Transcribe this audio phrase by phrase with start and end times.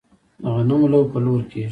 [0.41, 1.69] د غنمو لو په لور کیږي.